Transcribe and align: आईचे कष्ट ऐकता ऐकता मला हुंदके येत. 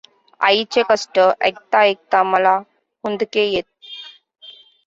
आईचे 0.39 0.83
कष्ट 0.89 1.19
ऐकता 1.41 1.81
ऐकता 1.81 2.23
मला 2.23 2.55
हुंदके 3.03 3.45
येत. 3.45 3.63